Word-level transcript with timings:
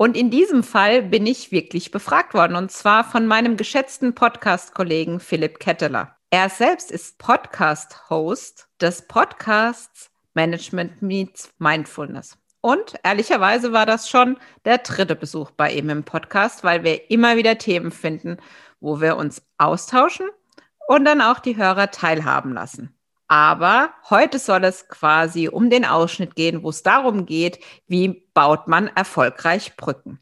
Und 0.00 0.16
in 0.16 0.30
diesem 0.30 0.62
Fall 0.62 1.02
bin 1.02 1.26
ich 1.26 1.52
wirklich 1.52 1.90
befragt 1.90 2.32
worden, 2.32 2.56
und 2.56 2.72
zwar 2.72 3.04
von 3.04 3.26
meinem 3.26 3.58
geschätzten 3.58 4.14
Podcast-Kollegen 4.14 5.20
Philipp 5.20 5.60
Ketteler. 5.60 6.16
Er 6.30 6.48
selbst 6.48 6.90
ist 6.90 7.18
Podcast-Host 7.18 8.66
des 8.80 9.06
Podcasts 9.06 10.10
Management 10.32 11.02
Meets 11.02 11.52
Mindfulness. 11.58 12.38
Und 12.62 12.94
ehrlicherweise 13.02 13.74
war 13.74 13.84
das 13.84 14.08
schon 14.08 14.38
der 14.64 14.78
dritte 14.78 15.16
Besuch 15.16 15.50
bei 15.50 15.70
ihm 15.70 15.90
im 15.90 16.02
Podcast, 16.02 16.64
weil 16.64 16.82
wir 16.82 17.10
immer 17.10 17.36
wieder 17.36 17.58
Themen 17.58 17.90
finden, 17.90 18.38
wo 18.80 19.02
wir 19.02 19.18
uns 19.18 19.42
austauschen 19.58 20.30
und 20.88 21.04
dann 21.04 21.20
auch 21.20 21.40
die 21.40 21.58
Hörer 21.58 21.90
teilhaben 21.90 22.54
lassen. 22.54 22.98
Aber 23.30 23.94
heute 24.10 24.40
soll 24.40 24.64
es 24.64 24.88
quasi 24.88 25.46
um 25.46 25.70
den 25.70 25.84
Ausschnitt 25.84 26.34
gehen, 26.34 26.64
wo 26.64 26.70
es 26.70 26.82
darum 26.82 27.26
geht, 27.26 27.60
wie 27.86 28.24
baut 28.34 28.66
man 28.66 28.88
erfolgreich 28.88 29.76
Brücken. 29.76 30.18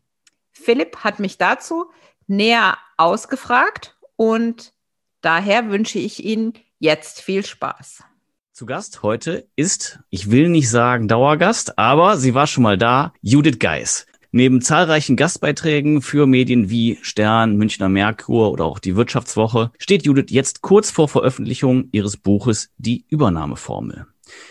Philipp 0.52 0.98
hat 1.04 1.18
mich 1.18 1.38
dazu 1.38 1.90
näher 2.26 2.76
ausgefragt 2.98 3.96
und 4.16 4.74
daher 5.22 5.70
wünsche 5.70 5.98
ich 5.98 6.22
Ihnen 6.22 6.52
jetzt 6.80 7.22
viel 7.22 7.46
Spaß. 7.46 8.04
Zu 8.52 8.66
Gast 8.66 9.02
heute 9.02 9.48
ist, 9.56 10.00
ich 10.10 10.30
will 10.30 10.50
nicht 10.50 10.68
sagen 10.68 11.08
Dauergast, 11.08 11.78
aber 11.78 12.18
sie 12.18 12.34
war 12.34 12.46
schon 12.46 12.64
mal 12.64 12.76
da, 12.76 13.14
Judith 13.22 13.58
Geis. 13.58 14.04
Neben 14.30 14.60
zahlreichen 14.60 15.16
Gastbeiträgen 15.16 16.02
für 16.02 16.26
Medien 16.26 16.68
wie 16.68 16.98
Stern, 17.00 17.56
Münchner 17.56 17.88
Merkur 17.88 18.52
oder 18.52 18.66
auch 18.66 18.78
die 18.78 18.94
Wirtschaftswoche 18.94 19.70
steht 19.78 20.04
Judith 20.04 20.26
jetzt 20.28 20.60
kurz 20.60 20.90
vor 20.90 21.08
Veröffentlichung 21.08 21.88
ihres 21.92 22.18
Buches 22.18 22.68
Die 22.76 23.06
Übernahmeformel. 23.08 24.06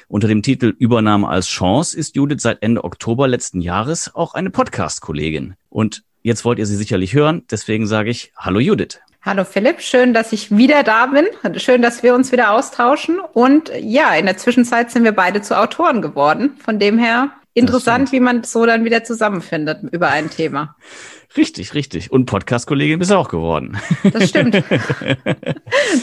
Unter 0.08 0.28
dem 0.28 0.42
Titel 0.42 0.74
Übernahme 0.80 1.28
als 1.28 1.48
Chance 1.48 1.96
ist 1.96 2.16
Judith 2.16 2.42
seit 2.42 2.64
Ende 2.64 2.84
Oktober 2.84 3.28
letzten 3.28 3.62
Jahres 3.62 4.16
auch 4.16 4.34
eine 4.34 4.50
Podcast-Kollegin. 4.50 5.54
Und 5.70 6.04
jetzt 6.24 6.44
wollt 6.44 6.58
ihr 6.58 6.66
sie 6.66 6.76
sicherlich 6.76 7.14
hören, 7.14 7.44
deswegen 7.52 7.86
sage 7.86 8.10
ich 8.10 8.34
Hallo 8.36 8.60
Judith. 8.60 9.00
Hallo 9.22 9.44
Philipp, 9.44 9.82
schön, 9.82 10.12
dass 10.12 10.34
ich 10.34 10.58
wieder 10.58 10.82
da 10.82 11.06
bin. 11.06 11.28
Schön, 11.60 11.84
dass 11.84 12.02
wir 12.02 12.16
uns 12.16 12.32
wieder 12.32 12.52
austauschen. 12.52 13.20
Und 13.20 13.72
ja, 13.80 14.16
in 14.16 14.26
der 14.26 14.38
Zwischenzeit 14.38 14.90
sind 14.90 15.04
wir 15.04 15.12
beide 15.12 15.44
zu 15.44 15.56
Autoren 15.56 16.02
geworden. 16.02 16.56
Von 16.64 16.80
dem 16.80 16.98
her 16.98 17.30
interessant, 17.58 18.12
wie 18.12 18.20
man 18.20 18.44
so 18.44 18.66
dann 18.66 18.86
wieder 18.86 19.04
zusammenfindet 19.04 19.80
über 19.92 20.10
ein 20.10 20.30
Thema. 20.30 20.76
Richtig, 21.36 21.74
richtig. 21.74 22.12
Und 22.12 22.26
Podcast-Kollegin 22.26 23.00
bist 23.00 23.12
du 23.12 23.16
auch 23.16 23.30
geworden. 23.30 23.78
Das 24.12 24.30
stimmt. 24.30 24.64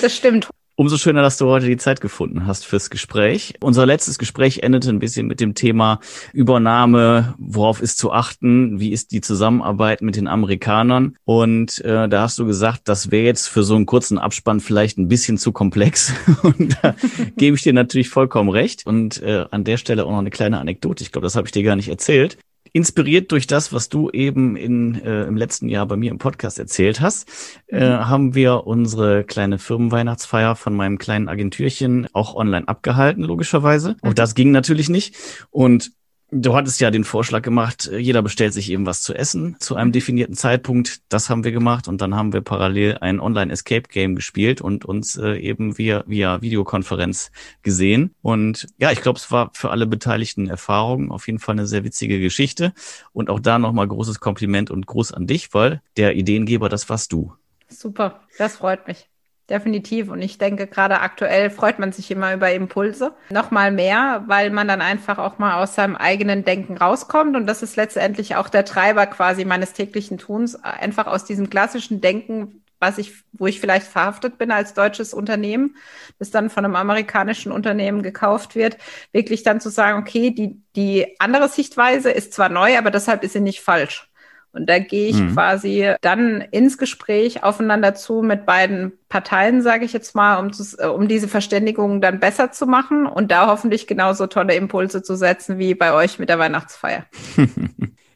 Das 0.01 0.17
stimmt. 0.17 0.49
Umso 0.77 0.97
schöner, 0.97 1.23
dass 1.23 1.37
du 1.37 1.47
heute 1.47 1.69
die 1.69 1.77
Zeit 1.77 2.01
gefunden 2.01 2.49
hast 2.49 2.67
fürs 2.67 2.91
Gespräch. 2.91 3.55
Unser 3.61 3.87
letztes 3.87 4.19
Gespräch 4.19 4.65
endete 4.65 4.91
ein 4.91 4.99
bisschen 4.99 5.29
mit 5.29 5.39
dem 5.39 5.55
Thema 5.55 6.01
Übernahme, 6.33 7.35
worauf 7.39 7.81
ist 7.81 7.97
zu 7.97 8.11
achten, 8.11 8.81
wie 8.81 8.91
ist 8.91 9.13
die 9.13 9.21
Zusammenarbeit 9.21 10.03
mit 10.03 10.17
den 10.17 10.27
Amerikanern. 10.27 11.17
Und 11.25 11.79
äh, 11.85 12.09
da 12.09 12.23
hast 12.23 12.41
du 12.41 12.45
gesagt, 12.45 12.89
das 12.89 13.13
wäre 13.13 13.25
jetzt 13.25 13.47
für 13.47 13.63
so 13.63 13.77
einen 13.77 13.87
kurzen 13.87 14.19
Abspann 14.19 14.59
vielleicht 14.59 14.99
ein 14.99 15.07
bisschen 15.07 15.39
zu 15.39 15.53
komplex. 15.53 16.13
Und 16.43 16.77
da 16.83 16.97
gebe 17.37 17.55
ich 17.55 17.63
dir 17.63 17.73
natürlich 17.73 18.09
vollkommen 18.09 18.51
recht. 18.51 18.85
Und 18.85 19.23
äh, 19.23 19.45
an 19.53 19.63
der 19.63 19.77
Stelle 19.77 20.05
auch 20.05 20.11
noch 20.11 20.19
eine 20.19 20.31
kleine 20.31 20.59
Anekdote. 20.59 21.05
Ich 21.05 21.13
glaube, 21.13 21.27
das 21.27 21.37
habe 21.37 21.47
ich 21.47 21.53
dir 21.53 21.63
gar 21.63 21.77
nicht 21.77 21.89
erzählt 21.89 22.37
inspiriert 22.75 23.31
durch 23.31 23.47
das, 23.47 23.73
was 23.73 23.89
du 23.89 24.11
eben 24.11 24.57
in, 24.57 25.01
äh, 25.01 25.23
im 25.25 25.37
letzten 25.37 25.69
Jahr 25.69 25.87
bei 25.87 25.97
mir 25.97 26.11
im 26.11 26.19
Podcast 26.19 26.59
erzählt 26.59 27.01
hast, 27.01 27.31
äh, 27.69 27.79
mhm. 27.79 28.09
haben 28.09 28.35
wir 28.35 28.67
unsere 28.67 29.23
kleine 29.23 29.61
Firmenweihnachtsfeier 29.61 30.57
von 30.57 30.75
meinem 30.75 30.99
kleinen 30.99 31.29
Agentürchen 31.29 32.09
auch 32.13 32.35
online 32.35 32.67
abgehalten, 32.67 33.23
logischerweise. 33.23 33.97
Auch 34.03 34.11
mhm. 34.11 34.15
das 34.17 34.35
ging 34.35 34.51
natürlich 34.51 34.89
nicht. 34.89 35.15
Und 35.51 35.93
Du 36.37 36.57
hattest 36.57 36.81
ja 36.81 36.91
den 36.91 37.05
Vorschlag 37.05 37.43
gemacht, 37.43 37.87
äh, 37.87 37.99
jeder 37.99 38.21
bestellt 38.21 38.53
sich 38.53 38.69
eben 38.69 38.87
was 38.87 39.03
zu 39.03 39.15
essen 39.15 39.55
zu 39.61 39.77
einem 39.77 39.93
definierten 39.93 40.35
Zeitpunkt. 40.35 41.01
Das 41.09 41.31
haben 41.31 41.45
wir 41.45 41.53
gemacht 41.53 41.87
und 41.87 42.01
dann 42.01 42.17
haben 42.17 42.33
wir 42.33 42.41
parallel 42.41 42.99
ein 42.99 43.21
Online-Escape-Game 43.21 44.17
gespielt 44.17 44.61
und 44.61 44.85
uns 44.85 45.17
äh, 45.17 45.37
eben 45.37 45.79
via, 45.79 46.03
via 46.09 46.43
Videokonferenz 46.43 47.31
gesehen. 47.63 48.17
Und 48.21 48.67
ja, 48.79 48.91
ich 48.91 49.01
glaube, 49.01 49.21
es 49.21 49.31
war 49.31 49.53
für 49.55 49.71
alle 49.71 49.87
Beteiligten 49.87 50.49
Erfahrungen 50.49 51.13
auf 51.13 51.29
jeden 51.29 51.39
Fall 51.39 51.53
eine 51.53 51.69
sehr 51.69 51.85
witzige 51.85 52.19
Geschichte. 52.19 52.73
Und 53.13 53.31
auch 53.31 53.39
da 53.39 53.61
nochmal 53.61 53.87
großes 53.87 54.19
Kompliment 54.19 54.73
und 54.73 54.89
Gruß 54.89 55.13
an 55.13 55.29
dich, 55.29 55.55
weil 55.55 55.83
der 55.97 56.17
Ideengeber, 56.17 56.69
das 56.69 56.89
warst 56.89 57.13
du. 57.13 57.33
Super, 57.69 58.23
das 58.39 58.57
freut 58.57 58.89
mich. 58.89 59.09
Definitiv. 59.51 60.09
Und 60.09 60.23
ich 60.23 60.39
denke, 60.39 60.67
gerade 60.67 61.01
aktuell 61.01 61.51
freut 61.51 61.79
man 61.79 61.93
sich 61.93 62.11
immer 62.11 62.33
über 62.33 62.51
Impulse. 62.53 63.15
Nochmal 63.29 63.73
mehr, 63.73 64.25
weil 64.27 64.51
man 64.51 64.67
dann 64.69 64.81
einfach 64.81 65.19
auch 65.19 65.39
mal 65.39 65.63
aus 65.63 65.75
seinem 65.75 65.97
eigenen 65.97 66.45
Denken 66.45 66.79
rauskommt. 66.79 67.37
Und 67.37 67.47
das 67.47 67.63
ist 67.63 67.77
letztendlich 67.77 68.37
auch 68.37 68.49
der 68.49 68.65
Treiber 68.65 69.07
quasi 69.07 69.45
meines 69.45 69.75
täglichen 69.75 70.17
Tuns. 70.17 70.55
Einfach 70.57 71.07
aus 71.07 71.27
diesem 71.27 71.51
klassischen 71.51 72.01
Denken, 72.01 72.65
was 72.81 72.97
ich, 72.97 73.13
wo 73.33 73.47
ich 73.47 73.61
vielleicht 73.61 73.87
verhaftet 73.87 74.39
bin 74.39 74.51
als 74.51 74.73
deutsches 74.73 75.13
Unternehmen, 75.13 75.77
das 76.19 76.31
dann 76.31 76.49
von 76.49 76.65
einem 76.65 76.77
amerikanischen 76.77 77.53
Unternehmen 77.53 78.03
gekauft 78.03 78.55
wird, 78.55 78.79
wirklich 79.13 79.43
dann 79.43 79.61
zu 79.61 79.69
sagen, 79.69 79.99
okay, 79.99 80.31
die, 80.31 80.63
die 80.75 81.21
andere 81.21 81.51
Sichtweise 81.51 82.11
ist 82.11 82.33
zwar 82.33 82.49
neu, 82.49 82.79
aber 82.79 82.91
deshalb 82.91 83.25
ist 83.25 83.35
sie 83.35 83.41
nicht 83.41 83.61
falsch. 83.61 84.11
Und 84.55 84.69
da 84.69 84.79
gehe 84.79 85.09
ich 85.09 85.17
mhm. 85.17 85.35
quasi 85.35 85.93
dann 86.01 86.41
ins 86.41 86.79
Gespräch 86.79 87.43
aufeinander 87.43 87.95
zu 87.95 88.23
mit 88.23 88.47
beiden 88.47 88.93
Parteien, 89.09 89.63
sage 89.63 89.85
ich 89.85 89.93
jetzt 89.93 90.15
mal, 90.15 90.39
um, 90.39 90.53
zu, 90.53 90.65
äh, 90.79 90.87
um 90.87 91.09
diese 91.09 91.29
Verständigung 91.29 92.01
dann 92.01 92.21
besser 92.21 92.53
zu 92.53 92.67
machen 92.67 93.07
und 93.07 93.31
da 93.31 93.49
hoffentlich 93.49 93.87
genauso 93.87 94.27
tolle 94.27 94.55
Impulse 94.55 95.03
zu 95.03 95.17
setzen 95.17 95.59
wie 95.59 95.75
bei 95.75 95.93
euch 95.93 96.19
mit 96.19 96.29
der 96.29 96.39
Weihnachtsfeier. 96.39 97.05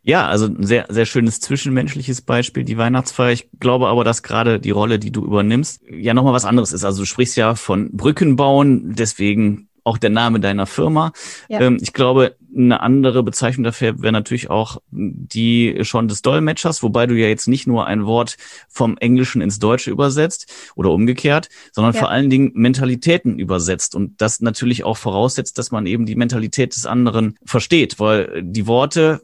Ja, 0.09 0.27
also 0.27 0.47
ein 0.47 0.65
sehr, 0.65 0.87
sehr 0.89 1.05
schönes 1.05 1.39
zwischenmenschliches 1.41 2.23
Beispiel, 2.23 2.65
die 2.65 2.79
Weihnachtsfeier. 2.79 3.33
Ich 3.33 3.51
glaube 3.61 3.89
aber, 3.89 4.05
dass 4.05 4.23
gerade 4.23 4.59
die 4.59 4.71
Rolle, 4.71 4.99
die 4.99 5.13
du 5.13 5.23
übernimmst, 5.23 5.83
ja 5.87 6.15
nochmal 6.15 6.33
was 6.33 6.47
anderes 6.47 6.73
ist. 6.73 6.83
Also 6.83 7.03
du 7.03 7.05
sprichst 7.05 7.37
ja 7.37 7.55
von 7.55 7.95
Brücken 7.95 8.35
bauen, 8.35 8.95
deswegen 8.95 9.69
auch 9.85 9.99
der 9.99 10.09
Name 10.09 10.41
deiner 10.41 10.65
Firma. 10.65 11.13
Ja. 11.49 11.61
Ähm, 11.61 11.77
ich 11.83 11.93
glaube, 11.93 12.37
eine 12.57 12.81
andere 12.81 13.23
Bezeichnung 13.23 13.65
dafür 13.65 14.01
wäre 14.01 14.13
natürlich 14.13 14.51
auch 14.51 14.81
die 14.91 15.79
schon 15.83 16.09
des 16.09 16.23
Dolmetschers, 16.23 16.83
wobei 16.83 17.07
du 17.07 17.15
ja 17.15 17.29
jetzt 17.29 17.49
nicht 17.49 17.67
nur 17.67 17.87
ein 17.87 18.07
Wort 18.07 18.37
vom 18.69 18.97
Englischen 18.99 19.43
ins 19.43 19.59
Deutsche 19.59 19.91
übersetzt 19.91 20.53
oder 20.75 20.91
umgekehrt, 20.91 21.49
sondern 21.73 21.95
ja. 21.95 22.01
vor 22.01 22.11
allen 22.11 22.31
Dingen 22.31 22.53
Mentalitäten 22.55 23.39
übersetzt 23.39 23.95
und 23.95 24.21
das 24.21 24.41
natürlich 24.41 24.85
auch 24.85 24.97
voraussetzt, 24.97 25.59
dass 25.59 25.71
man 25.71 25.87
eben 25.87 26.07
die 26.07 26.17
Mentalität 26.17 26.75
des 26.75 26.87
anderen 26.87 27.39
versteht, 27.45 27.99
weil 28.01 28.43
die 28.43 28.67
Worte 28.67 29.23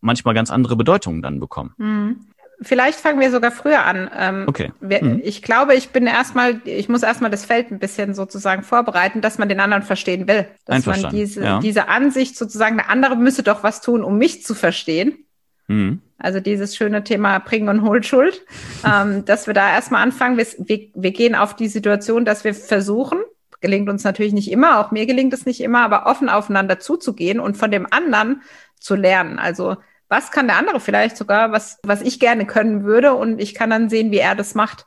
manchmal 0.00 0.34
ganz 0.34 0.50
andere 0.50 0.76
Bedeutungen 0.76 1.22
dann 1.22 1.40
bekommen. 1.40 1.72
Mhm. 1.78 2.16
Vielleicht 2.60 3.00
fangen 3.00 3.20
wir 3.20 3.30
sogar 3.30 3.50
früher 3.50 3.84
an. 3.84 4.10
Ähm, 4.16 4.44
okay. 4.46 4.72
Wir, 4.80 5.04
mhm. 5.04 5.20
Ich 5.24 5.42
glaube, 5.42 5.74
ich 5.74 5.90
bin 5.90 6.06
erstmal, 6.06 6.60
ich 6.64 6.88
muss 6.88 7.02
erstmal 7.02 7.30
das 7.30 7.44
Feld 7.44 7.70
ein 7.70 7.78
bisschen 7.78 8.14
sozusagen 8.14 8.62
vorbereiten, 8.62 9.20
dass 9.20 9.38
man 9.38 9.48
den 9.48 9.60
anderen 9.60 9.82
verstehen 9.82 10.28
will. 10.28 10.46
Dass 10.64 10.86
man 10.86 11.10
diese, 11.10 11.42
ja. 11.42 11.58
diese 11.58 11.88
Ansicht 11.88 12.36
sozusagen, 12.36 12.76
der 12.76 12.90
andere 12.90 13.16
müsse 13.16 13.42
doch 13.42 13.62
was 13.62 13.80
tun, 13.80 14.04
um 14.04 14.18
mich 14.18 14.44
zu 14.44 14.54
verstehen. 14.54 15.24
Mhm. 15.66 16.00
Also 16.18 16.40
dieses 16.40 16.76
schöne 16.76 17.04
Thema 17.04 17.38
Bringen 17.38 17.68
und 17.68 17.82
Hohlschuld, 17.82 18.42
ähm, 18.86 19.24
dass 19.24 19.46
wir 19.46 19.54
da 19.54 19.72
erstmal 19.72 20.02
anfangen. 20.02 20.36
Wir, 20.36 20.46
wir, 20.58 20.88
wir 20.94 21.10
gehen 21.10 21.34
auf 21.34 21.56
die 21.56 21.68
Situation, 21.68 22.24
dass 22.24 22.44
wir 22.44 22.54
versuchen, 22.54 23.18
gelingt 23.60 23.88
uns 23.88 24.04
natürlich 24.04 24.32
nicht 24.32 24.50
immer, 24.50 24.78
auch 24.78 24.90
mir 24.90 25.06
gelingt 25.06 25.32
es 25.32 25.46
nicht 25.46 25.60
immer, 25.60 25.80
aber 25.80 26.06
offen 26.06 26.28
aufeinander 26.28 26.78
zuzugehen 26.78 27.40
und 27.40 27.56
von 27.56 27.70
dem 27.70 27.86
anderen 27.90 28.42
zu 28.78 28.94
lernen. 28.94 29.38
Also 29.38 29.76
was 30.08 30.30
kann 30.30 30.46
der 30.46 30.56
andere 30.56 30.80
vielleicht 30.80 31.16
sogar, 31.16 31.52
was, 31.52 31.78
was 31.82 32.02
ich 32.02 32.20
gerne 32.20 32.46
können 32.46 32.84
würde 32.84 33.14
und 33.14 33.40
ich 33.40 33.54
kann 33.54 33.70
dann 33.70 33.88
sehen, 33.88 34.10
wie 34.10 34.18
er 34.18 34.34
das 34.34 34.54
macht. 34.54 34.86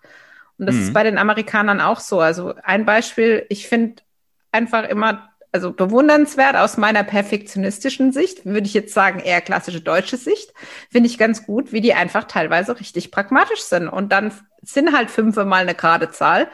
Und 0.58 0.66
das 0.68 0.76
mhm. 0.76 0.82
ist 0.84 0.94
bei 0.94 1.04
den 1.04 1.18
Amerikanern 1.18 1.82
auch 1.82 2.00
so. 2.00 2.20
Also 2.20 2.54
ein 2.64 2.86
Beispiel, 2.86 3.46
ich 3.50 3.68
finde 3.68 4.04
einfach 4.52 4.88
immer, 4.88 5.30
also 5.52 5.72
bewundernswert 5.72 6.56
aus 6.56 6.78
meiner 6.78 7.04
perfektionistischen 7.04 8.12
Sicht, 8.12 8.46
würde 8.46 8.68
ich 8.68 8.74
jetzt 8.74 8.94
sagen, 8.94 9.20
eher 9.20 9.42
klassische 9.42 9.82
deutsche 9.82 10.18
Sicht, 10.18 10.54
finde 10.90 11.08
ich 11.08 11.18
ganz 11.18 11.46
gut, 11.46 11.72
wie 11.72 11.82
die 11.82 11.94
einfach 11.94 12.26
teilweise 12.26 12.80
richtig 12.80 13.12
pragmatisch 13.12 13.62
sind. 13.62 13.88
Und 13.88 14.12
dann 14.12 14.32
sind 14.62 14.96
halt 14.96 15.10
fünfe 15.10 15.46
mal 15.46 15.62
eine 15.62 15.76
gerade 15.76 16.12
Zahl, 16.12 16.48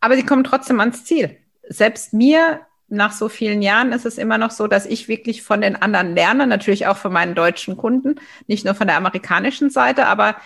aber 0.00 0.16
sie 0.16 0.26
kommen 0.26 0.44
trotzdem 0.44 0.80
ans 0.80 1.04
Ziel. 1.04 1.36
Selbst 1.68 2.12
mir 2.12 2.60
nach 2.94 3.12
so 3.12 3.28
vielen 3.28 3.62
Jahren 3.62 3.92
ist 3.92 4.06
es 4.06 4.18
immer 4.18 4.38
noch 4.38 4.50
so, 4.50 4.66
dass 4.66 4.86
ich 4.86 5.08
wirklich 5.08 5.42
von 5.42 5.60
den 5.60 5.76
anderen 5.76 6.14
lerne, 6.14 6.46
natürlich 6.46 6.86
auch 6.86 6.96
von 6.96 7.12
meinen 7.12 7.34
deutschen 7.34 7.76
Kunden, 7.76 8.16
nicht 8.46 8.64
nur 8.64 8.74
von 8.74 8.86
der 8.86 8.96
amerikanischen 8.96 9.70
Seite, 9.70 10.06
aber 10.06 10.36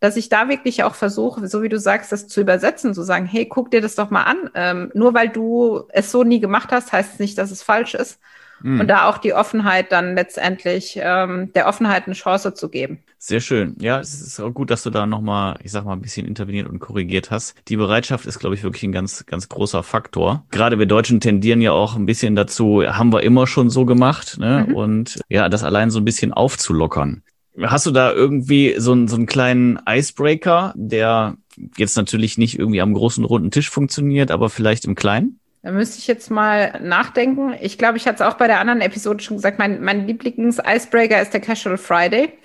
dass 0.00 0.16
ich 0.16 0.28
da 0.28 0.48
wirklich 0.48 0.82
auch 0.82 0.94
versuche, 0.94 1.46
so 1.48 1.62
wie 1.62 1.68
du 1.68 1.78
sagst, 1.78 2.12
das 2.12 2.28
zu 2.28 2.40
übersetzen, 2.40 2.94
zu 2.94 3.02
sagen, 3.02 3.26
hey, 3.26 3.46
guck 3.46 3.70
dir 3.70 3.80
das 3.80 3.94
doch 3.94 4.10
mal 4.10 4.24
an. 4.24 4.50
Ähm, 4.54 4.90
nur 4.94 5.14
weil 5.14 5.28
du 5.28 5.84
es 5.90 6.10
so 6.10 6.24
nie 6.24 6.40
gemacht 6.40 6.72
hast, 6.72 6.92
heißt 6.92 7.14
es 7.14 7.18
nicht, 7.18 7.38
dass 7.38 7.50
es 7.50 7.62
falsch 7.62 7.94
ist. 7.94 8.20
Mhm. 8.62 8.80
Und 8.80 8.88
da 8.88 9.08
auch 9.08 9.18
die 9.18 9.34
Offenheit 9.34 9.92
dann 9.92 10.14
letztendlich, 10.14 10.98
ähm, 11.00 11.52
der 11.54 11.68
Offenheit 11.68 12.06
eine 12.06 12.14
Chance 12.14 12.54
zu 12.54 12.68
geben. 12.68 13.00
Sehr 13.18 13.40
schön. 13.40 13.76
Ja, 13.80 13.98
es 13.98 14.20
ist 14.20 14.40
auch 14.40 14.52
gut, 14.52 14.70
dass 14.70 14.82
du 14.82 14.90
da 14.90 15.06
nochmal, 15.06 15.56
ich 15.62 15.72
sag 15.72 15.84
mal, 15.84 15.94
ein 15.94 16.02
bisschen 16.02 16.26
interveniert 16.26 16.68
und 16.68 16.78
korrigiert 16.78 17.30
hast. 17.30 17.56
Die 17.68 17.76
Bereitschaft 17.76 18.26
ist, 18.26 18.38
glaube 18.38 18.54
ich, 18.54 18.62
wirklich 18.62 18.82
ein 18.84 18.92
ganz, 18.92 19.26
ganz 19.26 19.48
großer 19.48 19.82
Faktor. 19.82 20.44
Gerade 20.50 20.78
wir 20.78 20.86
Deutschen 20.86 21.20
tendieren 21.20 21.60
ja 21.60 21.72
auch 21.72 21.96
ein 21.96 22.06
bisschen 22.06 22.36
dazu, 22.36 22.82
haben 22.84 23.12
wir 23.12 23.22
immer 23.22 23.46
schon 23.46 23.70
so 23.70 23.84
gemacht, 23.84 24.38
ne? 24.38 24.66
Mhm. 24.68 24.74
Und 24.74 25.20
ja, 25.28 25.48
das 25.48 25.64
allein 25.64 25.90
so 25.90 25.98
ein 25.98 26.04
bisschen 26.04 26.32
aufzulockern. 26.32 27.22
Hast 27.62 27.86
du 27.86 27.90
da 27.90 28.12
irgendwie 28.12 28.74
so 28.78 28.92
einen, 28.92 29.08
so 29.08 29.16
einen 29.16 29.26
kleinen 29.26 29.80
Icebreaker, 29.88 30.74
der 30.76 31.36
jetzt 31.78 31.96
natürlich 31.96 32.36
nicht 32.36 32.58
irgendwie 32.58 32.82
am 32.82 32.92
großen 32.92 33.24
runden 33.24 33.50
Tisch 33.50 33.70
funktioniert, 33.70 34.30
aber 34.30 34.50
vielleicht 34.50 34.84
im 34.84 34.94
Kleinen? 34.94 35.40
Da 35.66 35.72
müsste 35.72 35.98
ich 35.98 36.06
jetzt 36.06 36.30
mal 36.30 36.78
nachdenken. 36.80 37.52
Ich 37.60 37.76
glaube, 37.76 37.96
ich 37.96 38.06
hatte 38.06 38.22
es 38.22 38.30
auch 38.30 38.34
bei 38.34 38.46
der 38.46 38.60
anderen 38.60 38.80
Episode 38.80 39.20
schon 39.20 39.38
gesagt, 39.38 39.58
mein, 39.58 39.82
mein 39.82 40.06
Lieblings-Icebreaker 40.06 41.20
ist 41.20 41.34
der 41.34 41.40
Casual 41.40 41.76
Friday. 41.76 42.38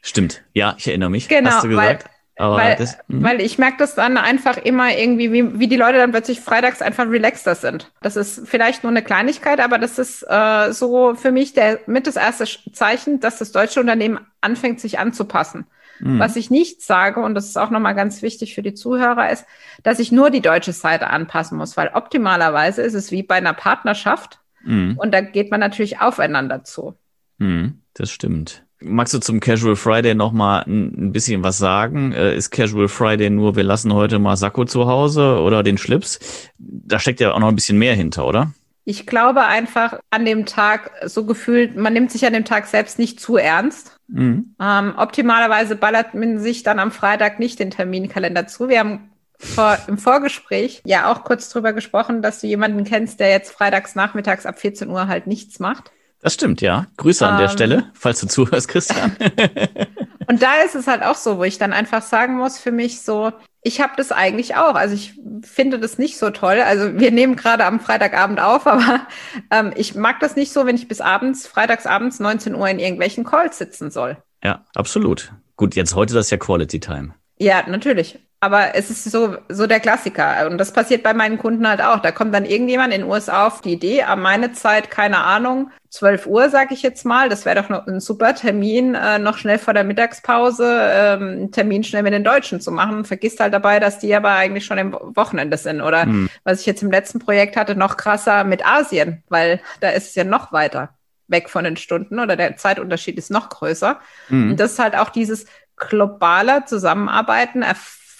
Stimmt, 0.00 0.42
ja, 0.54 0.74
ich 0.78 0.88
erinnere 0.88 1.10
mich. 1.10 1.28
Genau, 1.28 1.50
hast 1.50 1.64
du 1.64 1.68
gesagt. 1.68 2.04
Weil 2.36 2.46
aber 2.46 2.56
weil, 2.56 2.76
das, 2.76 2.96
mhm. 3.08 3.22
weil 3.22 3.42
ich 3.42 3.58
merke 3.58 3.76
das 3.76 3.94
dann 3.94 4.16
einfach 4.16 4.56
immer 4.56 4.96
irgendwie, 4.96 5.30
wie, 5.34 5.60
wie 5.60 5.68
die 5.68 5.76
Leute 5.76 5.98
dann 5.98 6.12
plötzlich 6.12 6.40
freitags 6.40 6.80
einfach 6.80 7.06
relaxter 7.06 7.54
sind. 7.54 7.92
Das 8.00 8.16
ist 8.16 8.48
vielleicht 8.48 8.84
nur 8.84 8.90
eine 8.90 9.02
Kleinigkeit, 9.02 9.60
aber 9.60 9.76
das 9.76 9.98
ist 9.98 10.22
äh, 10.26 10.72
so 10.72 11.14
für 11.16 11.32
mich 11.32 11.52
der 11.52 11.80
mit 11.84 12.06
das 12.06 12.16
erste 12.16 12.46
Zeichen, 12.72 13.20
dass 13.20 13.36
das 13.36 13.52
deutsche 13.52 13.80
Unternehmen 13.80 14.18
anfängt, 14.40 14.80
sich 14.80 14.98
anzupassen. 14.98 15.66
Mhm. 16.00 16.18
Was 16.18 16.36
ich 16.36 16.50
nicht 16.50 16.82
sage, 16.82 17.20
und 17.20 17.34
das 17.34 17.46
ist 17.46 17.58
auch 17.58 17.70
nochmal 17.70 17.94
ganz 17.94 18.22
wichtig 18.22 18.54
für 18.54 18.62
die 18.62 18.74
Zuhörer, 18.74 19.30
ist, 19.30 19.44
dass 19.82 19.98
ich 19.98 20.12
nur 20.12 20.30
die 20.30 20.40
deutsche 20.40 20.72
Seite 20.72 21.08
anpassen 21.08 21.58
muss, 21.58 21.76
weil 21.76 21.90
optimalerweise 21.94 22.82
ist 22.82 22.94
es 22.94 23.10
wie 23.10 23.22
bei 23.22 23.36
einer 23.36 23.54
Partnerschaft 23.54 24.40
mhm. 24.64 24.96
und 24.98 25.12
da 25.12 25.20
geht 25.20 25.50
man 25.50 25.60
natürlich 25.60 26.00
aufeinander 26.00 26.64
zu. 26.64 26.94
Mhm, 27.38 27.80
das 27.94 28.10
stimmt. 28.10 28.64
Magst 28.82 29.12
du 29.12 29.18
zum 29.18 29.40
Casual 29.40 29.76
Friday 29.76 30.14
noch 30.14 30.32
mal 30.32 30.60
ein, 30.66 31.12
bisschen 31.12 31.42
was 31.42 31.58
sagen? 31.58 32.12
Äh, 32.12 32.34
ist 32.34 32.50
Casual 32.50 32.88
Friday 32.88 33.28
nur, 33.28 33.54
wir 33.54 33.62
lassen 33.62 33.92
heute 33.92 34.18
mal 34.18 34.36
Sakko 34.36 34.64
zu 34.64 34.86
Hause 34.86 35.40
oder 35.40 35.62
den 35.62 35.76
Schlips? 35.76 36.50
Da 36.56 36.98
steckt 36.98 37.20
ja 37.20 37.32
auch 37.32 37.40
noch 37.40 37.48
ein 37.48 37.54
bisschen 37.54 37.78
mehr 37.78 37.94
hinter, 37.94 38.26
oder? 38.26 38.52
Ich 38.84 39.06
glaube 39.06 39.44
einfach 39.44 40.00
an 40.10 40.24
dem 40.24 40.46
Tag 40.46 40.90
so 41.04 41.24
gefühlt, 41.24 41.76
man 41.76 41.92
nimmt 41.92 42.10
sich 42.10 42.26
an 42.26 42.32
dem 42.32 42.44
Tag 42.44 42.66
selbst 42.66 42.98
nicht 42.98 43.20
zu 43.20 43.36
ernst. 43.36 43.96
Mhm. 44.08 44.54
Ähm, 44.60 44.94
optimalerweise 44.96 45.76
ballert 45.76 46.14
man 46.14 46.38
sich 46.38 46.62
dann 46.62 46.78
am 46.78 46.90
Freitag 46.90 47.38
nicht 47.38 47.58
den 47.58 47.70
Terminkalender 47.70 48.46
zu. 48.46 48.68
Wir 48.68 48.80
haben 48.80 49.10
vor, 49.38 49.78
im 49.86 49.98
Vorgespräch 49.98 50.82
ja 50.84 51.10
auch 51.10 51.24
kurz 51.24 51.48
drüber 51.48 51.72
gesprochen, 51.72 52.22
dass 52.22 52.40
du 52.40 52.46
jemanden 52.46 52.84
kennst, 52.84 53.20
der 53.20 53.30
jetzt 53.30 53.52
freitags 53.52 53.94
nachmittags 53.94 54.46
ab 54.46 54.58
14 54.58 54.90
Uhr 54.90 55.08
halt 55.08 55.26
nichts 55.26 55.60
macht. 55.60 55.92
Das 56.20 56.34
stimmt, 56.34 56.60
ja. 56.60 56.86
Grüße 56.98 57.26
an 57.26 57.38
der 57.38 57.46
ähm. 57.46 57.52
Stelle, 57.52 57.90
falls 57.94 58.20
du 58.20 58.26
zuhörst, 58.26 58.68
Christian. 58.68 59.16
und 60.30 60.40
da 60.40 60.62
ist 60.64 60.76
es 60.76 60.86
halt 60.86 61.02
auch 61.02 61.16
so, 61.16 61.38
wo 61.38 61.42
ich 61.42 61.58
dann 61.58 61.72
einfach 61.72 62.02
sagen 62.02 62.36
muss, 62.36 62.56
für 62.56 62.70
mich 62.70 63.02
so, 63.02 63.32
ich 63.62 63.80
habe 63.80 63.94
das 63.96 64.12
eigentlich 64.12 64.54
auch. 64.54 64.76
Also 64.76 64.94
ich 64.94 65.20
finde 65.42 65.80
das 65.80 65.98
nicht 65.98 66.18
so 66.18 66.30
toll. 66.30 66.60
Also 66.60 67.00
wir 67.00 67.10
nehmen 67.10 67.34
gerade 67.34 67.64
am 67.64 67.80
Freitagabend 67.80 68.38
auf, 68.38 68.64
aber 68.68 69.08
ähm, 69.50 69.72
ich 69.74 69.96
mag 69.96 70.20
das 70.20 70.36
nicht 70.36 70.52
so, 70.52 70.66
wenn 70.66 70.76
ich 70.76 70.86
bis 70.86 71.00
abends, 71.00 71.48
freitagsabends 71.48 72.20
19 72.20 72.54
Uhr 72.54 72.68
in 72.68 72.78
irgendwelchen 72.78 73.24
Calls 73.24 73.58
sitzen 73.58 73.90
soll. 73.90 74.18
Ja, 74.44 74.64
absolut. 74.76 75.32
Gut, 75.56 75.74
jetzt 75.74 75.96
heute 75.96 76.14
das 76.14 76.26
ist 76.26 76.30
ja 76.30 76.36
Quality 76.36 76.78
Time. 76.78 77.14
Ja, 77.40 77.64
natürlich. 77.66 78.20
Aber 78.42 78.74
es 78.74 78.88
ist 78.88 79.04
so, 79.04 79.36
so 79.50 79.66
der 79.66 79.80
Klassiker. 79.80 80.48
Und 80.48 80.56
das 80.56 80.72
passiert 80.72 81.02
bei 81.02 81.12
meinen 81.12 81.36
Kunden 81.36 81.68
halt 81.68 81.82
auch. 81.82 82.00
Da 82.00 82.10
kommt 82.10 82.34
dann 82.34 82.46
irgendjemand 82.46 82.94
in 82.94 83.02
den 83.02 83.10
USA 83.10 83.46
auf 83.46 83.60
die 83.60 83.74
Idee, 83.74 84.02
an 84.02 84.22
meine 84.22 84.52
Zeit, 84.52 84.90
keine 84.90 85.18
Ahnung, 85.18 85.70
12 85.90 86.26
Uhr, 86.26 86.48
sag 86.48 86.72
ich 86.72 86.82
jetzt 86.82 87.04
mal. 87.04 87.28
Das 87.28 87.44
wäre 87.44 87.60
doch 87.60 87.68
noch 87.68 87.86
ein 87.86 88.00
super 88.00 88.34
Termin, 88.34 88.94
äh, 88.94 89.18
noch 89.18 89.36
schnell 89.36 89.58
vor 89.58 89.74
der 89.74 89.84
Mittagspause 89.84 90.90
ähm, 90.90 91.22
einen 91.22 91.52
Termin 91.52 91.84
schnell 91.84 92.02
mit 92.02 92.14
den 92.14 92.24
Deutschen 92.24 92.62
zu 92.62 92.72
machen. 92.72 93.04
Vergisst 93.04 93.40
halt 93.40 93.52
dabei, 93.52 93.78
dass 93.78 93.98
die 93.98 94.14
aber 94.14 94.30
eigentlich 94.30 94.64
schon 94.64 94.78
im 94.78 94.92
Wochenende 94.92 95.58
sind. 95.58 95.82
Oder 95.82 96.06
mhm. 96.06 96.30
was 96.42 96.60
ich 96.60 96.66
jetzt 96.66 96.82
im 96.82 96.90
letzten 96.90 97.18
Projekt 97.18 97.56
hatte, 97.56 97.74
noch 97.74 97.98
krasser 97.98 98.44
mit 98.44 98.64
Asien, 98.64 99.22
weil 99.28 99.60
da 99.80 99.90
ist 99.90 100.08
es 100.08 100.14
ja 100.14 100.24
noch 100.24 100.50
weiter 100.50 100.94
weg 101.28 101.48
von 101.48 101.62
den 101.62 101.76
Stunden 101.76 102.18
oder 102.18 102.36
der 102.36 102.56
Zeitunterschied 102.56 103.16
ist 103.16 103.30
noch 103.30 103.50
größer. 103.50 104.00
Mhm. 104.30 104.50
Und 104.50 104.60
das 104.60 104.72
ist 104.72 104.78
halt 104.78 104.96
auch 104.96 105.10
dieses 105.10 105.46
globale 105.76 106.64
Zusammenarbeiten 106.66 107.62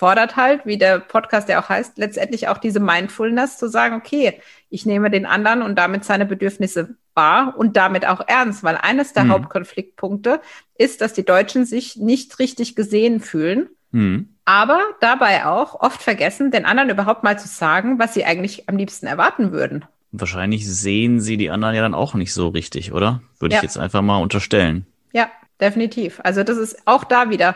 fordert 0.00 0.36
halt, 0.36 0.64
wie 0.64 0.78
der 0.78 0.98
Podcast 0.98 1.50
ja 1.50 1.62
auch 1.62 1.68
heißt, 1.68 1.98
letztendlich 1.98 2.48
auch 2.48 2.56
diese 2.56 2.80
Mindfulness 2.80 3.58
zu 3.58 3.68
sagen, 3.68 3.96
okay, 3.96 4.40
ich 4.70 4.86
nehme 4.86 5.10
den 5.10 5.26
anderen 5.26 5.60
und 5.60 5.78
damit 5.78 6.06
seine 6.06 6.24
Bedürfnisse 6.24 6.96
wahr 7.12 7.54
und 7.58 7.76
damit 7.76 8.06
auch 8.06 8.22
ernst, 8.26 8.64
weil 8.64 8.78
eines 8.78 9.12
der 9.12 9.24
mhm. 9.24 9.32
Hauptkonfliktpunkte 9.32 10.40
ist, 10.78 11.02
dass 11.02 11.12
die 11.12 11.26
Deutschen 11.26 11.66
sich 11.66 11.96
nicht 11.96 12.38
richtig 12.38 12.76
gesehen 12.76 13.20
fühlen. 13.20 13.68
Mhm. 13.90 14.30
Aber 14.46 14.80
dabei 15.02 15.44
auch 15.44 15.78
oft 15.78 16.00
vergessen, 16.00 16.50
den 16.50 16.64
anderen 16.64 16.88
überhaupt 16.88 17.22
mal 17.22 17.38
zu 17.38 17.48
sagen, 17.48 17.98
was 17.98 18.14
sie 18.14 18.24
eigentlich 18.24 18.70
am 18.70 18.78
liebsten 18.78 19.06
erwarten 19.06 19.52
würden. 19.52 19.84
Wahrscheinlich 20.12 20.66
sehen 20.66 21.20
sie 21.20 21.36
die 21.36 21.50
anderen 21.50 21.74
ja 21.74 21.82
dann 21.82 21.94
auch 21.94 22.14
nicht 22.14 22.32
so 22.32 22.48
richtig, 22.48 22.94
oder? 22.94 23.20
Würde 23.38 23.56
ja. 23.56 23.58
ich 23.58 23.64
jetzt 23.64 23.76
einfach 23.76 24.00
mal 24.00 24.22
unterstellen. 24.22 24.86
Ja, 25.12 25.28
definitiv. 25.60 26.20
Also 26.24 26.42
das 26.42 26.56
ist 26.56 26.86
auch 26.86 27.04
da 27.04 27.28
wieder 27.28 27.54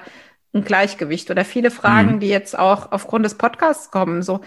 ein 0.54 0.64
Gleichgewicht 0.64 1.30
oder 1.30 1.44
viele 1.44 1.70
Fragen, 1.70 2.16
mhm. 2.16 2.20
die 2.20 2.28
jetzt 2.28 2.56
auch 2.58 2.92
aufgrund 2.92 3.24
des 3.24 3.34
Podcasts 3.34 3.90
kommen. 3.90 4.22
So, 4.22 4.40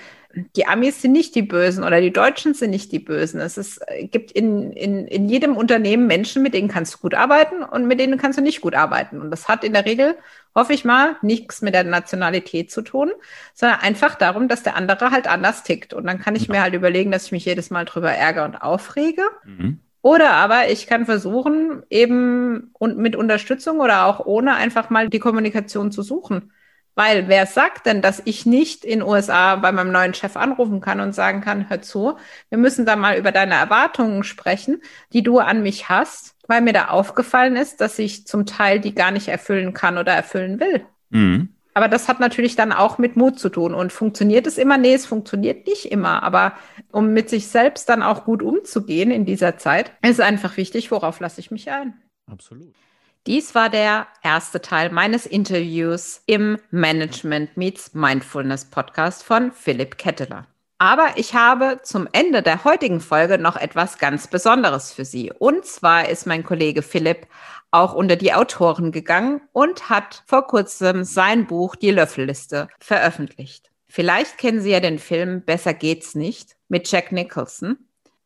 die 0.56 0.65
Amis 0.65 1.01
sind 1.01 1.12
nicht 1.12 1.36
die 1.36 1.42
Bösen 1.42 1.83
oder 1.83 2.00
die 2.00 2.13
Deutschen 2.13 2.54
sind 2.54 2.69
nicht 2.69 2.92
die 2.92 3.00
Bösen. 3.00 3.42
Es 3.42 3.57
ist, 3.57 3.80
äh, 3.88 4.06
gibt 4.06 4.31
in, 4.31 4.71
in, 4.71 5.06
in 5.07 5.27
jedem 5.27 5.57
Unternehmen 5.57 6.07
Menschen, 6.07 6.44
mit 6.44 6.54
denen 6.54 6.69
kannst 6.69 6.95
du 6.95 6.98
gut 7.00 7.13
arbeiten 7.13 7.63
und 7.63 7.88
mit 7.88 8.00
denen 8.00 8.18
kannst 8.18 8.39
du 8.39 8.44
nicht 8.44 8.62
gut 8.62 8.74
arbeiten. 8.74 9.21
Und 9.21 9.31
das 9.31 9.48
hat 9.48 9.63
in 9.63 9.74
der 9.74 9.86
Regel, 9.86 10.15
hoffe 10.56 10.74
ich 10.74 10.86
mal, 10.86 11.18
nichts 11.21 11.62
mit 11.62 11.74
der 11.74 11.83
Nationalität 11.83 12.71
zu 12.71 12.81
tun, 12.81 13.12
sondern 13.53 13.80
einfach 13.80 14.15
darum, 14.15 14.48
dass 14.48 14.63
der 14.63 14.75
andere 14.75 15.12
halt 15.12 15.27
anders 15.27 15.63
tickt. 15.63 15.94
Und 15.94 16.06
dann 16.07 16.19
kann 16.19 16.36
ich 16.36 16.48
mir 16.48 16.62
halt 16.62 16.74
überlegen, 16.74 17.12
dass 17.12 17.25
ich 17.25 17.31
mich 17.31 17.45
jedes 17.45 17.69
Mal 17.69 17.86
drüber 17.86 18.12
ärgere 18.12 18.45
und 18.45 18.56
aufrege. 18.56 19.24
Mhm. 19.45 19.80
Oder 20.02 20.32
aber 20.32 20.70
ich 20.70 20.88
kann 20.88 21.06
versuchen, 21.06 21.84
eben 21.90 22.70
und 22.74 22.98
mit 22.98 23.16
Unterstützung 23.16 23.80
oder 23.80 24.06
auch 24.06 24.26
ohne 24.26 24.56
einfach 24.56 24.90
mal 24.90 25.10
die 25.10 25.20
Kommunikation 25.20 25.92
zu 25.92 26.02
suchen. 26.02 26.52
Weil 26.96 27.28
wer 27.28 27.46
sagt 27.46 27.86
denn, 27.86 28.02
dass 28.02 28.24
ich 28.26 28.48
nicht 28.48 28.84
in 28.84 29.04
USA 29.04 29.56
bei 29.58 29.72
meinem 29.72 29.92
neuen 29.92 30.16
Chef 30.16 30.36
anrufen 30.36 30.82
kann 30.82 31.00
und 31.00 31.13
sagen 31.13 31.42
kann, 31.42 31.70
hör 31.70 31.82
zu, 31.82 32.18
wir 32.50 32.58
müssen 32.58 32.88
da 32.88 32.96
mal 32.96 33.20
über 33.20 33.32
deine 33.32 33.54
Erwartungen 33.54 34.24
sprechen, 34.24 34.82
die 35.13 35.22
du 35.22 35.38
an 35.38 35.62
mich 35.62 35.89
hast, 35.89 36.36
weil 36.48 36.62
mir 36.62 36.74
da 36.74 36.88
aufgefallen 36.88 37.56
ist, 37.56 37.82
dass 37.82 38.00
ich 38.00 38.25
zum 38.25 38.48
Teil 38.48 38.80
die 38.80 38.96
gar 38.96 39.12
nicht 39.12 39.27
erfüllen 39.27 39.74
kann 39.74 40.00
oder 40.00 40.13
erfüllen 40.13 40.60
will. 40.60 40.86
Mhm. 41.12 41.57
Aber 41.77 41.89
das 41.89 42.07
hat 42.07 42.19
natürlich 42.19 42.55
dann 42.55 42.72
auch 42.72 42.98
mit 42.98 43.17
Mut 43.17 43.38
zu 43.38 43.50
tun. 43.50 43.75
Und 43.75 43.93
funktioniert 43.93 44.48
es 44.48 44.57
immer? 44.57 44.79
Nee, 44.79 44.96
es 44.96 45.05
funktioniert 45.05 45.67
nicht 45.67 45.91
immer. 45.91 46.24
Aber 46.24 46.53
um 46.91 47.13
mit 47.13 47.29
sich 47.29 47.50
selbst 47.50 47.88
dann 47.88 48.01
auch 48.01 48.25
gut 48.25 48.41
umzugehen 48.41 49.12
in 49.12 49.25
dieser 49.25 49.60
Zeit, 49.60 49.91
ist 50.01 50.19
einfach 50.19 50.57
wichtig, 50.57 50.89
worauf 50.89 51.19
lasse 51.19 51.39
ich 51.39 51.51
mich 51.51 51.69
ein. 51.69 51.93
Absolut. 52.25 52.74
Dies 53.27 53.53
war 53.53 53.69
der 53.69 54.07
erste 54.24 54.60
Teil 54.60 54.89
meines 54.89 55.27
Interviews 55.27 56.24
im 56.25 56.57
Management 56.72 57.57
Meets 57.57 57.93
Mindfulness 57.93 58.65
Podcast 58.65 59.22
von 59.22 59.51
Philipp 59.51 60.00
Ketteler. 60.00 60.48
Aber 60.79 61.13
ich 61.15 61.34
habe 61.34 61.79
zum 61.81 62.07
Ende 62.12 62.43
der 62.43 62.63
heutigen 62.63 63.00
Folge 63.00 63.39
noch 63.39 63.55
etwas 63.55 63.98
ganz 63.98 64.27
Besonderes 64.27 64.91
für 64.91 65.05
Sie. 65.05 65.31
Und 65.31 65.65
zwar 65.65 66.07
ist 66.10 66.27
mein 66.27 66.43
Kollege 66.43 66.84
Philipp 66.84 67.25
auch 67.72 67.93
unter 67.93 68.15
die 68.15 68.34
Autoren 68.34 68.91
gegangen 68.91 69.41
und 69.53 69.89
hat 69.89 70.24
vor 70.27 70.48
kurzem 70.48 71.03
sein 71.03 71.48
Buch 71.48 71.75
Die 71.75 71.91
Löffelliste 71.91 72.67
veröffentlicht. 72.79 73.72
Vielleicht 73.88 74.38
kennen 74.38 74.62
Sie 74.62 74.72
ja 74.72 74.79
den 74.79 75.00
Film 75.00 75.41
Besser 75.41 75.74
geht's 75.74 76.13
nicht 76.13 76.55
mit 76.69 76.89
Jack 76.91 77.12
Nicholson, 77.12 77.77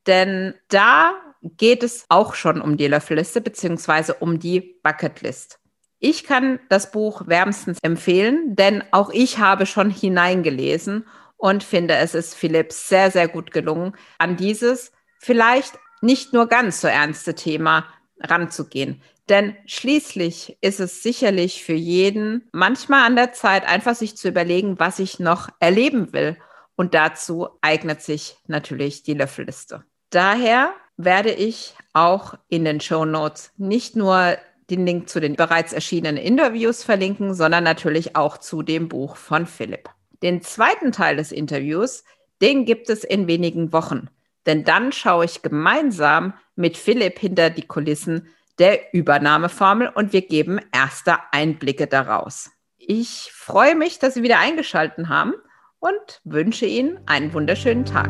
denn 0.05 0.53
da 0.67 1.13
geht 1.43 1.83
es 1.83 2.05
auch 2.09 2.35
schon 2.35 2.61
um 2.61 2.77
die 2.77 2.87
Löffelliste 2.87 3.41
beziehungsweise 3.41 4.15
um 4.15 4.39
die 4.39 4.79
Bucketlist. 4.83 5.59
Ich 5.99 6.23
kann 6.23 6.59
das 6.69 6.91
Buch 6.91 7.27
wärmstens 7.27 7.77
empfehlen, 7.81 8.55
denn 8.55 8.83
auch 8.91 9.11
ich 9.11 9.37
habe 9.37 9.65
schon 9.65 9.89
hineingelesen 9.89 11.05
und 11.41 11.63
finde, 11.63 11.95
es 11.95 12.13
ist 12.13 12.35
Philipp 12.35 12.71
sehr, 12.71 13.09
sehr 13.09 13.27
gut 13.27 13.51
gelungen, 13.51 13.93
an 14.19 14.37
dieses 14.37 14.91
vielleicht 15.17 15.73
nicht 15.99 16.33
nur 16.33 16.47
ganz 16.47 16.81
so 16.81 16.87
ernste 16.87 17.33
Thema 17.33 17.87
ranzugehen. 18.19 19.01
Denn 19.27 19.55
schließlich 19.65 20.59
ist 20.61 20.79
es 20.79 21.01
sicherlich 21.01 21.63
für 21.63 21.73
jeden 21.73 22.47
manchmal 22.51 23.07
an 23.07 23.15
der 23.15 23.33
Zeit, 23.33 23.67
einfach 23.67 23.95
sich 23.95 24.15
zu 24.15 24.27
überlegen, 24.27 24.77
was 24.77 24.99
ich 24.99 25.19
noch 25.19 25.49
erleben 25.59 26.13
will. 26.13 26.37
Und 26.75 26.93
dazu 26.93 27.49
eignet 27.61 28.03
sich 28.03 28.37
natürlich 28.45 29.01
die 29.01 29.15
Löffelliste. 29.15 29.83
Daher 30.11 30.73
werde 30.95 31.31
ich 31.31 31.73
auch 31.93 32.35
in 32.49 32.65
den 32.65 32.81
Show 32.81 33.05
Notes 33.05 33.51
nicht 33.57 33.95
nur 33.95 34.37
den 34.69 34.85
Link 34.85 35.09
zu 35.09 35.19
den 35.19 35.35
bereits 35.35 35.73
erschienenen 35.73 36.17
Interviews 36.17 36.83
verlinken, 36.83 37.33
sondern 37.33 37.63
natürlich 37.63 38.15
auch 38.15 38.37
zu 38.37 38.61
dem 38.61 38.89
Buch 38.89 39.15
von 39.15 39.47
Philipp. 39.47 39.89
Den 40.21 40.41
zweiten 40.41 40.91
Teil 40.91 41.15
des 41.15 41.31
Interviews, 41.31 42.03
den 42.41 42.65
gibt 42.65 42.89
es 42.89 43.03
in 43.03 43.27
wenigen 43.27 43.73
Wochen. 43.73 44.07
Denn 44.45 44.63
dann 44.63 44.91
schaue 44.91 45.25
ich 45.25 45.41
gemeinsam 45.41 46.33
mit 46.55 46.77
Philipp 46.77 47.19
hinter 47.19 47.49
die 47.49 47.67
Kulissen 47.67 48.27
der 48.59 48.93
Übernahmeformel 48.93 49.89
und 49.89 50.13
wir 50.13 50.21
geben 50.21 50.59
erste 50.71 51.17
Einblicke 51.31 51.87
daraus. 51.87 52.51
Ich 52.77 53.31
freue 53.33 53.75
mich, 53.75 53.99
dass 53.99 54.15
Sie 54.15 54.23
wieder 54.23 54.39
eingeschaltet 54.39 55.07
haben 55.07 55.33
und 55.79 56.21
wünsche 56.23 56.65
Ihnen 56.65 56.99
einen 57.05 57.33
wunderschönen 57.33 57.85
Tag. 57.85 58.09